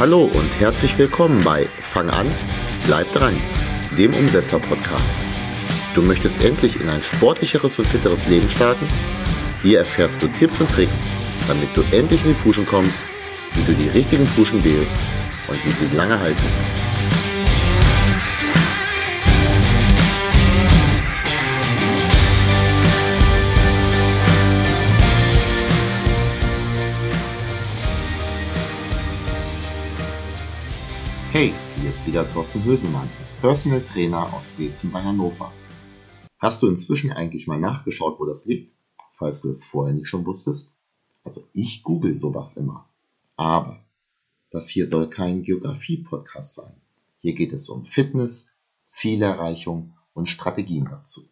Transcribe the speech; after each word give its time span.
Hallo 0.00 0.30
und 0.32 0.60
herzlich 0.60 0.96
willkommen 0.96 1.42
bei 1.42 1.64
Fang 1.64 2.08
an, 2.10 2.30
bleib 2.86 3.12
dran, 3.12 3.34
dem 3.98 4.14
Umsetzer-Podcast. 4.14 5.18
Du 5.92 6.02
möchtest 6.02 6.40
endlich 6.44 6.80
in 6.80 6.88
ein 6.88 7.02
sportlicheres 7.02 7.80
und 7.80 7.88
fitteres 7.88 8.28
Leben 8.28 8.48
starten? 8.48 8.86
Hier 9.60 9.80
erfährst 9.80 10.22
du 10.22 10.28
Tipps 10.28 10.60
und 10.60 10.70
Tricks, 10.70 11.02
damit 11.48 11.76
du 11.76 11.82
endlich 11.90 12.24
in 12.24 12.28
die 12.28 12.40
Puschen 12.44 12.64
kommst, 12.64 13.02
wie 13.54 13.64
du 13.64 13.72
die 13.72 13.88
richtigen 13.88 14.24
Puschen 14.24 14.62
wählst 14.62 14.96
und 15.48 15.58
wie 15.64 15.70
sie 15.70 15.96
lange 15.96 16.16
halten. 16.20 16.44
Hey, 31.38 31.52
hier 31.80 31.90
ist 31.90 32.04
wieder 32.04 32.28
Thorsten 32.28 32.64
Hösemann, 32.64 33.08
Personal 33.40 33.80
Trainer 33.80 34.34
aus 34.34 34.58
Wetzen 34.58 34.90
bei 34.90 35.00
Hannover. 35.00 35.52
Hast 36.40 36.60
du 36.60 36.66
inzwischen 36.66 37.12
eigentlich 37.12 37.46
mal 37.46 37.60
nachgeschaut, 37.60 38.18
wo 38.18 38.24
das 38.24 38.46
liegt, 38.46 38.74
falls 39.12 39.42
du 39.42 39.48
es 39.48 39.64
vorher 39.64 39.94
nicht 39.94 40.08
schon 40.08 40.26
wusstest? 40.26 40.76
Also 41.22 41.42
ich 41.52 41.84
google 41.84 42.16
sowas 42.16 42.56
immer. 42.56 42.88
Aber 43.36 43.78
das 44.50 44.68
hier 44.68 44.84
soll 44.84 45.10
kein 45.10 45.44
Geografie-Podcast 45.44 46.56
sein. 46.56 46.74
Hier 47.20 47.34
geht 47.34 47.52
es 47.52 47.68
um 47.68 47.86
Fitness, 47.86 48.56
Zielerreichung 48.84 49.96
und 50.14 50.28
Strategien 50.28 50.88
dazu. 50.90 51.28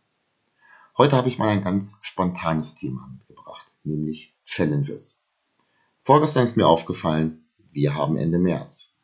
Heute 0.97 1.17
habe 1.17 1.27
ich 1.27 1.39
mal 1.39 1.48
ein 1.48 1.62
ganz 1.62 1.98
spontanes 2.02 2.77
Thema 2.77 3.08
mitgebracht, 3.12 3.67
nämlich 3.83 4.36
Challenges. 4.45 5.27
Vorgestern 5.98 6.45
ist 6.45 6.56
mir 6.56 6.69
aufgefallen, 6.69 7.48
wir 7.73 7.97
haben 7.97 8.17
Ende 8.17 8.39
März. 8.39 8.95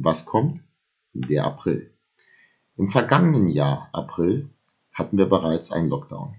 Was 0.00 0.26
kommt? 0.26 0.60
Der 1.12 1.44
April. 1.44 1.90
Im 2.76 2.86
vergangenen 2.86 3.48
Jahr, 3.48 3.88
April, 3.92 4.48
hatten 4.92 5.18
wir 5.18 5.26
bereits 5.26 5.72
einen 5.72 5.88
Lockdown. 5.88 6.36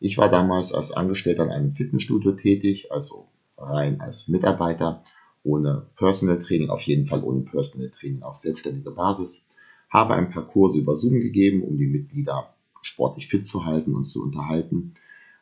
Ich 0.00 0.18
war 0.18 0.28
damals 0.28 0.72
als 0.72 0.90
Angestellter 0.90 1.44
in 1.44 1.50
einem 1.50 1.72
Fitnessstudio 1.72 2.32
tätig, 2.32 2.90
also 2.90 3.28
rein 3.56 4.00
als 4.00 4.26
Mitarbeiter, 4.26 5.04
ohne 5.44 5.86
Personal 5.94 6.40
Training, 6.40 6.70
auf 6.70 6.82
jeden 6.82 7.06
Fall 7.06 7.22
ohne 7.22 7.42
Personal 7.42 7.88
Training 7.90 8.24
auf 8.24 8.34
selbstständige 8.34 8.90
Basis, 8.90 9.48
habe 9.90 10.14
ein 10.14 10.30
paar 10.30 10.48
Kurse 10.48 10.80
über 10.80 10.96
Zoom 10.96 11.20
gegeben, 11.20 11.62
um 11.62 11.78
die 11.78 11.86
Mitglieder 11.86 12.52
sportlich 12.82 13.28
fit 13.28 13.46
zu 13.46 13.64
halten 13.64 13.94
und 13.94 14.06
zu 14.06 14.24
unterhalten. 14.24 14.94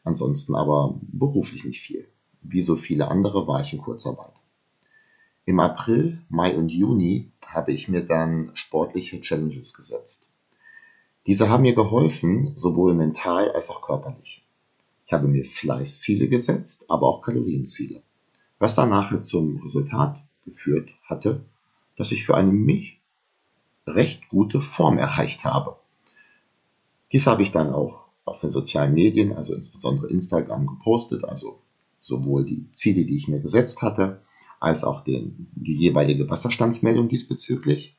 Ansonsten 0.05 0.55
aber 0.55 1.01
beruflich 1.01 1.65
nicht 1.65 1.81
viel. 1.81 2.07
Wie 2.43 2.61
so 2.61 2.77
viele 2.77 3.11
andere 3.11 3.49
war 3.49 3.63
ich 3.63 3.73
in 3.73 3.79
Kurzarbeit. 3.79 4.35
Im 5.49 5.61
April, 5.61 6.21
Mai 6.29 6.57
und 6.57 6.73
Juni 6.73 7.31
habe 7.47 7.73
ich 7.73 7.87
mir 7.87 8.05
dann 8.05 8.51
sportliche 8.55 9.21
Challenges 9.21 9.75
gesetzt. 9.75 10.33
Diese 11.29 11.49
haben 11.49 11.63
mir 11.63 11.77
geholfen, 11.77 12.51
sowohl 12.57 12.95
mental 12.95 13.53
als 13.53 13.71
auch 13.71 13.81
körperlich. 13.81 14.45
Ich 15.07 15.13
habe 15.13 15.29
mir 15.29 15.45
Fleißziele 15.45 16.29
gesetzt, 16.29 16.87
aber 16.89 17.07
auch 17.07 17.23
Kalorienziele, 17.23 18.03
was 18.59 18.75
dann 18.75 18.89
nachher 18.89 19.23
zum 19.23 19.63
Resultat 19.63 20.21
geführt 20.45 20.91
hatte, 21.05 21.45
dass 21.97 22.11
ich 22.11 22.25
für 22.25 22.37
eine 22.37 22.51
mich 22.51 23.01
recht 23.87 24.29
gute 24.29 24.61
Form 24.61 24.99
erreicht 24.99 25.45
habe. 25.45 25.77
Dies 27.13 27.29
habe 27.29 27.43
ich 27.43 27.53
dann 27.53 27.73
auch 27.73 28.07
auf 28.25 28.41
den 28.41 28.51
sozialen 28.51 28.95
Medien, 28.95 29.33
also 29.33 29.55
insbesondere 29.55 30.09
Instagram, 30.09 30.67
gepostet, 30.67 31.23
also 31.23 31.61
sowohl 32.01 32.45
die 32.45 32.73
Ziele, 32.73 33.05
die 33.05 33.15
ich 33.15 33.29
mir 33.29 33.39
gesetzt 33.39 33.81
hatte, 33.81 34.26
als 34.61 34.85
auch 34.85 35.03
den, 35.05 35.49
die 35.55 35.75
jeweilige 35.75 36.29
Wasserstandsmeldung 36.29 37.09
diesbezüglich. 37.09 37.97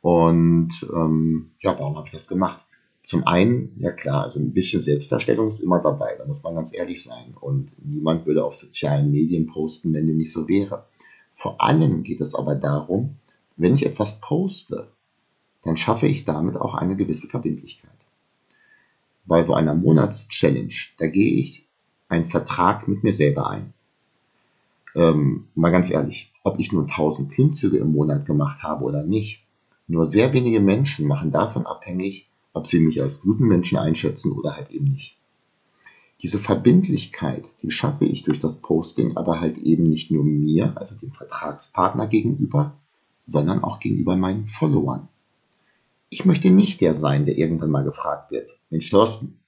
Und 0.00 0.72
ähm, 0.94 1.50
ja, 1.60 1.78
warum 1.78 1.96
habe 1.96 2.06
ich 2.06 2.12
das 2.12 2.28
gemacht? 2.28 2.64
Zum 3.02 3.26
einen, 3.26 3.72
ja 3.78 3.92
klar, 3.92 4.24
also 4.24 4.40
ein 4.40 4.52
bisschen 4.52 4.80
Selbstdarstellung 4.80 5.46
ist 5.46 5.60
immer 5.60 5.78
dabei, 5.78 6.16
da 6.18 6.24
muss 6.24 6.42
man 6.42 6.56
ganz 6.56 6.74
ehrlich 6.74 7.02
sein. 7.02 7.34
Und 7.40 7.70
niemand 7.84 8.26
würde 8.26 8.44
auf 8.44 8.54
sozialen 8.54 9.10
Medien 9.10 9.46
posten, 9.46 9.92
wenn 9.92 10.06
dem 10.06 10.16
nicht 10.16 10.32
so 10.32 10.48
wäre. 10.48 10.86
Vor 11.32 11.60
allem 11.60 12.02
geht 12.02 12.20
es 12.20 12.34
aber 12.34 12.56
darum, 12.56 13.16
wenn 13.56 13.74
ich 13.74 13.86
etwas 13.86 14.20
poste, 14.20 14.88
dann 15.62 15.76
schaffe 15.76 16.06
ich 16.06 16.24
damit 16.24 16.56
auch 16.56 16.74
eine 16.74 16.96
gewisse 16.96 17.28
Verbindlichkeit. 17.28 17.90
Bei 19.24 19.42
so 19.42 19.54
einer 19.54 19.74
Monatschallenge, 19.74 20.74
da 20.98 21.08
gehe 21.08 21.34
ich 21.34 21.66
einen 22.08 22.24
Vertrag 22.24 22.86
mit 22.86 23.02
mir 23.02 23.12
selber 23.12 23.50
ein. 23.50 23.72
Ähm, 24.96 25.48
mal 25.54 25.70
ganz 25.70 25.90
ehrlich, 25.90 26.32
ob 26.42 26.58
ich 26.58 26.72
nur 26.72 26.82
1000 26.82 27.30
Klimmzüge 27.30 27.76
im 27.76 27.92
Monat 27.92 28.24
gemacht 28.24 28.62
habe 28.62 28.84
oder 28.84 29.04
nicht, 29.04 29.44
nur 29.88 30.06
sehr 30.06 30.32
wenige 30.32 30.60
Menschen 30.60 31.06
machen 31.06 31.30
davon 31.30 31.66
abhängig, 31.66 32.30
ob 32.54 32.66
sie 32.66 32.80
mich 32.80 33.02
als 33.02 33.20
guten 33.20 33.46
Menschen 33.46 33.76
einschätzen 33.76 34.32
oder 34.32 34.56
halt 34.56 34.70
eben 34.70 34.86
nicht. 34.86 35.18
Diese 36.22 36.38
Verbindlichkeit, 36.38 37.46
die 37.62 37.70
schaffe 37.70 38.06
ich 38.06 38.22
durch 38.22 38.40
das 38.40 38.62
Posting, 38.62 39.18
aber 39.18 39.38
halt 39.38 39.58
eben 39.58 39.82
nicht 39.82 40.10
nur 40.10 40.24
mir, 40.24 40.72
also 40.76 40.98
dem 40.98 41.12
Vertragspartner 41.12 42.06
gegenüber, 42.06 42.74
sondern 43.26 43.62
auch 43.62 43.80
gegenüber 43.80 44.16
meinen 44.16 44.46
Followern. 44.46 45.08
Ich 46.08 46.24
möchte 46.24 46.50
nicht 46.50 46.80
der 46.80 46.94
sein, 46.94 47.26
der 47.26 47.36
irgendwann 47.36 47.70
mal 47.70 47.84
gefragt 47.84 48.30
wird, 48.30 48.48
Mensch 48.70 48.88
Thorsten, 48.88 49.38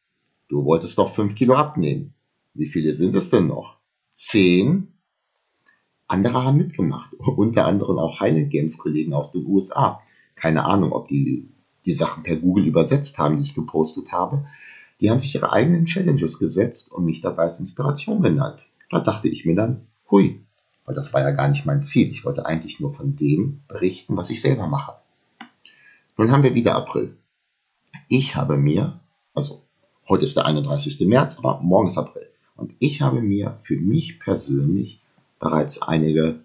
du 0.49 0.65
wolltest 0.65 0.99
doch 0.99 1.09
5 1.09 1.35
Kilo 1.35 1.55
abnehmen. 1.55 2.13
Wie 2.53 2.67
viele 2.67 2.93
sind 2.93 3.15
es 3.15 3.31
denn 3.31 3.47
noch? 3.47 3.79
10? 4.13 4.89
Andere 6.09 6.45
haben 6.45 6.57
mitgemacht, 6.57 7.15
unter 7.19 7.67
anderem 7.67 7.99
auch 7.99 8.21
Highland 8.21 8.51
Games 8.51 8.79
Kollegen 8.79 9.15
aus 9.15 9.31
den 9.31 9.47
USA. 9.47 10.01
Keine 10.35 10.65
Ahnung, 10.65 10.93
ob 10.93 11.09
die 11.09 11.49
die 11.85 11.93
Sachen 11.93 12.23
per 12.23 12.37
Google 12.37 12.67
übersetzt 12.67 13.19
haben, 13.19 13.37
die 13.37 13.43
ich 13.43 13.55
gepostet 13.55 14.13
habe. 14.13 14.45
Die 15.01 15.11
haben 15.11 15.19
sich 15.19 15.35
ihre 15.35 15.53
eigenen 15.53 15.85
Challenges 15.85 16.39
gesetzt 16.39 16.93
und 16.93 17.05
mich 17.05 17.21
dabei 17.21 17.45
als 17.45 17.61
Inspiration 17.61 18.23
genannt. 18.23 18.61
Da 18.91 19.01
dachte 19.01 19.29
ich 19.29 19.47
mir 19.47 19.55
dann, 19.55 19.87
hui, 20.11 20.45
weil 20.85 20.95
das 20.95 21.15
war 21.15 21.21
ja 21.21 21.31
gar 21.31 21.49
nicht 21.49 21.67
mein 21.67 21.83
Ziel. 21.83 22.11
Ich 22.11 22.25
wollte 22.25 22.47
eigentlich 22.47 22.81
nur 22.81 22.93
von 22.93 23.15
dem 23.15 23.61
berichten, 23.69 24.17
was 24.17 24.31
ich 24.31 24.41
selber 24.41 24.67
mache. 24.67 24.95
Nun 26.17 26.33
haben 26.33 26.43
wir 26.43 26.55
wieder 26.55 26.75
April. 26.75 27.17
Ich 28.09 28.37
habe 28.37 28.57
mir, 28.57 29.01
also 29.35 29.63
heute 30.09 30.25
ist 30.25 30.37
der 30.37 30.47
31. 30.47 31.07
März, 31.07 31.39
aber 31.39 31.61
morgen 31.61 31.89
ist 31.89 31.99
April. 31.99 32.27
Und 32.57 32.75
ich 32.81 33.03
habe 33.03 33.23
mir 33.23 33.57
für 33.61 33.79
mich 33.79 34.19
persönlich 34.19 35.01
bereits 35.39 35.83
einige 35.83 36.41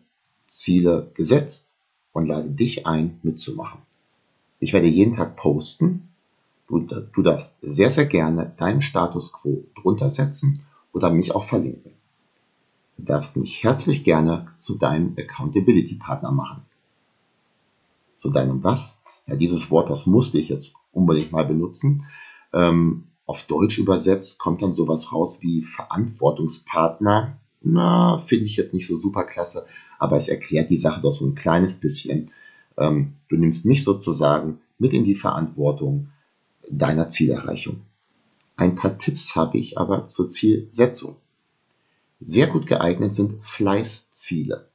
Ziele 0.45 1.11
gesetzt 1.13 1.75
und 2.11 2.27
lade 2.27 2.49
dich 2.49 2.85
ein, 2.85 3.19
mitzumachen. 3.23 3.81
Ich 4.59 4.73
werde 4.73 4.87
jeden 4.87 5.13
Tag 5.13 5.35
posten. 5.35 6.09
Du, 6.67 6.79
du 6.79 7.21
darfst 7.21 7.57
sehr, 7.61 7.89
sehr 7.89 8.05
gerne 8.05 8.53
deinen 8.57 8.81
Status 8.81 9.33
quo 9.33 9.65
drunter 9.75 10.09
setzen 10.09 10.63
oder 10.93 11.11
mich 11.11 11.35
auch 11.35 11.43
verlinken. 11.43 11.91
Du 12.97 13.03
darfst 13.03 13.35
mich 13.35 13.63
herzlich 13.63 14.03
gerne 14.03 14.47
zu 14.57 14.77
deinem 14.77 15.15
Accountability 15.17 15.95
Partner 15.95 16.31
machen. 16.31 16.63
Zu 18.15 18.29
deinem 18.29 18.63
was? 18.63 19.01
Ja, 19.27 19.35
dieses 19.35 19.71
Wort, 19.71 19.89
das 19.89 20.05
musste 20.05 20.37
ich 20.37 20.49
jetzt 20.49 20.75
unbedingt 20.91 21.31
mal 21.31 21.45
benutzen. 21.45 22.05
Ähm, 22.53 23.05
auf 23.25 23.43
Deutsch 23.43 23.77
übersetzt 23.77 24.37
kommt 24.37 24.61
dann 24.61 24.73
sowas 24.73 25.11
raus 25.11 25.41
wie 25.41 25.61
Verantwortungspartner 25.61 27.39
na, 27.63 28.17
finde 28.17 28.45
ich 28.45 28.57
jetzt 28.57 28.73
nicht 28.73 28.87
so 28.87 28.95
super 28.95 29.23
klasse, 29.23 29.65
aber 29.97 30.17
es 30.17 30.27
erklärt 30.27 30.69
die 30.69 30.77
Sache 30.77 31.01
doch 31.01 31.11
so 31.11 31.25
ein 31.25 31.35
kleines 31.35 31.75
bisschen. 31.75 32.31
Ähm, 32.77 33.13
du 33.29 33.37
nimmst 33.37 33.65
mich 33.65 33.83
sozusagen 33.83 34.59
mit 34.77 34.93
in 34.93 35.03
die 35.03 35.15
Verantwortung 35.15 36.09
deiner 36.69 37.09
Zielerreichung. 37.09 37.81
Ein 38.55 38.75
paar 38.75 38.97
Tipps 38.97 39.35
habe 39.35 39.57
ich 39.57 39.77
aber 39.77 40.07
zur 40.07 40.27
Zielsetzung. 40.27 41.15
Sehr 42.19 42.47
gut 42.47 42.67
geeignet 42.67 43.13
sind 43.13 43.33
Fleißziele. 43.41 44.67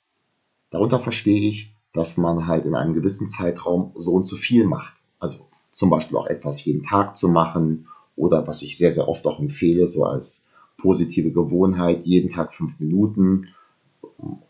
Darunter 0.70 0.98
verstehe 0.98 1.48
ich, 1.48 1.74
dass 1.92 2.16
man 2.16 2.46
halt 2.46 2.66
in 2.66 2.74
einem 2.74 2.94
gewissen 2.94 3.26
Zeitraum 3.26 3.92
so 3.96 4.12
und 4.12 4.26
so 4.26 4.36
viel 4.36 4.64
macht. 4.64 4.94
Also 5.18 5.46
zum 5.72 5.90
Beispiel 5.90 6.16
auch 6.16 6.26
etwas 6.26 6.64
jeden 6.64 6.82
Tag 6.82 7.16
zu 7.16 7.28
machen 7.28 7.88
oder 8.16 8.46
was 8.46 8.62
ich 8.62 8.76
sehr, 8.76 8.92
sehr 8.92 9.08
oft 9.08 9.26
auch 9.26 9.38
empfehle, 9.38 9.86
so 9.86 10.04
als 10.04 10.47
positive 10.78 11.32
Gewohnheit, 11.32 12.06
jeden 12.06 12.30
Tag 12.30 12.54
fünf 12.54 12.80
Minuten 12.80 13.48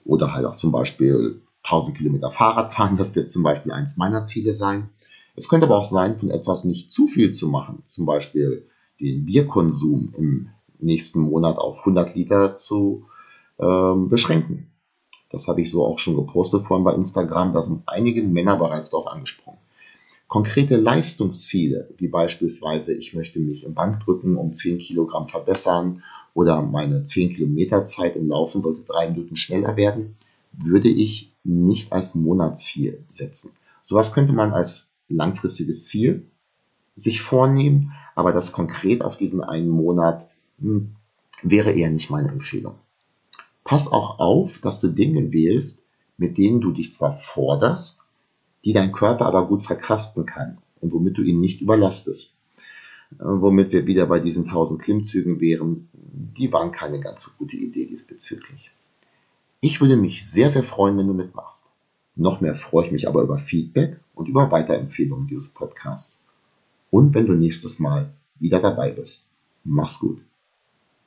oder 0.04 0.34
halt 0.34 0.46
auch 0.46 0.56
zum 0.56 0.70
Beispiel 0.70 1.42
1000 1.64 1.96
Kilometer 1.96 2.30
Fahrrad 2.30 2.72
fahren. 2.72 2.96
Das 2.96 3.14
wird 3.14 3.28
zum 3.28 3.42
Beispiel 3.42 3.72
eins 3.72 3.96
meiner 3.96 4.25
Ziele 4.25 4.54
sein. 4.54 4.90
Es 5.34 5.48
könnte 5.48 5.66
aber 5.66 5.76
auch 5.76 5.84
sein, 5.84 6.19
von 6.19 6.30
etwas 6.30 6.64
nicht 6.64 6.90
zu 6.90 7.06
viel 7.06 7.32
zu 7.32 7.48
machen. 7.48 7.82
Zum 7.86 8.06
Beispiel 8.06 8.66
den 9.00 9.25
Bierkonsum 9.25 10.12
im 10.16 10.48
nächsten 10.80 11.20
Monat 11.20 11.58
auf 11.58 11.80
100 11.80 12.14
Liter 12.14 12.56
zu 12.56 13.06
ähm, 13.58 14.08
beschränken. 14.08 14.70
Das 15.30 15.46
habe 15.46 15.60
ich 15.60 15.70
so 15.70 15.84
auch 15.84 15.98
schon 15.98 16.16
gepostet 16.16 16.62
vorhin 16.62 16.84
bei 16.84 16.94
Instagram. 16.94 17.52
Da 17.52 17.62
sind 17.62 17.82
einige 17.86 18.22
Männer 18.22 18.56
bereits 18.56 18.90
darauf 18.90 19.08
angesprungen. 19.08 19.60
Konkrete 20.26 20.76
Leistungsziele, 20.76 21.88
wie 21.96 22.08
beispielsweise 22.08 22.94
ich 22.94 23.14
möchte 23.14 23.38
mich 23.38 23.64
im 23.64 23.75
Bankdrücken 23.75 24.36
um 24.36 24.52
10 24.52 24.78
Kilogramm 24.78 25.28
verbessern 25.28 26.02
oder 26.38 26.62
meine 26.62 27.02
10 27.02 27.35
Kilometer 27.35 27.85
Zeit 27.85 28.14
im 28.14 28.29
Laufen 28.29 28.61
sollte 28.61 28.82
drei 28.82 29.11
Minuten 29.11 29.35
schneller 29.35 29.76
werden. 29.76 30.14
würde 30.52 30.88
ich 30.88 31.32
nicht 31.43 31.93
als 31.93 32.14
Monatsziel 32.14 33.02
setzen. 33.08 33.50
Sowas 33.82 34.12
könnte 34.12 34.32
man 34.32 34.52
als 34.52 34.94
langfristiges 35.08 35.87
Ziel 35.87 36.31
sich 36.94 37.23
vornehmen, 37.23 37.93
aber 38.14 38.32
das 38.32 38.52
konkret 38.52 39.02
auf 39.02 39.17
diesen 39.17 39.43
einen 39.43 39.69
Monat 39.69 40.29
hm, 40.61 40.94
wäre 41.43 41.73
eher 41.73 41.90
nicht 41.90 42.08
meine 42.08 42.31
Empfehlung. 42.31 42.76
Pass 43.64 43.90
auch 43.90 44.20
auf, 44.20 44.61
dass 44.61 44.79
du 44.79 44.88
Dinge 44.88 45.32
wählst, 45.32 45.87
mit 46.19 46.38
denen 46.38 46.61
du 46.61 46.70
dich 46.70 46.93
zwar 46.93 47.17
forderst, 47.17 48.05
die 48.64 48.73
dein 48.73 48.93
Körper 48.93 49.26
aber 49.26 49.49
gut 49.49 49.64
verkraften 49.64 50.25
kann 50.25 50.58
und 50.81 50.93
womit 50.93 51.19
du 51.19 51.23
ihn 51.23 51.40
nicht 51.40 51.61
überlastest. 51.61 52.38
Äh, 53.12 53.25
womit 53.25 53.72
wir 53.72 53.87
wieder 53.87 54.06
bei 54.06 54.20
diesen 54.20 54.44
1000 54.44 54.81
Klimmzügen 54.81 55.40
wären, 55.40 55.88
die 55.93 56.52
waren 56.52 56.70
keine 56.70 57.00
ganz 57.00 57.25
so 57.25 57.31
gute 57.38 57.56
Idee 57.56 57.87
diesbezüglich. 57.87 58.70
Ich 59.60 59.81
würde 59.81 59.96
mich 59.96 60.28
sehr, 60.31 60.50
sehr 60.50 60.62
freuen, 60.62 60.96
wenn 60.99 61.08
du 61.08 61.14
mitmachst. 61.14 61.72
Noch 62.14 62.40
mehr 62.40 62.55
freue 62.55 62.87
ich 62.87 62.93
mich 62.93 63.08
aber 63.08 63.22
über 63.22 63.38
Feedback 63.38 64.00
und 64.14 64.28
über 64.28 64.50
Weiterempfehlungen 64.50 65.26
dieses 65.26 65.50
Podcasts. 65.50 66.26
Und 66.90 67.14
wenn 67.14 67.26
du 67.26 67.34
nächstes 67.34 67.78
Mal 67.78 68.12
wieder 68.38 68.60
dabei 68.60 68.93
bist. 68.93 69.31
Mach's 69.64 69.99
gut. 69.99 70.25